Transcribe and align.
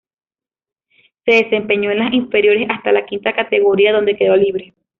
Se 1.25 1.31
desempeñó 1.31 1.91
en 1.91 1.99
las 1.99 2.11
inferiores 2.11 2.65
hasta 2.71 2.91
la 2.91 3.05
quinta 3.05 3.35
categoría 3.35 3.93
donde 3.93 4.17
quedó 4.17 4.35
libre. 4.35 4.73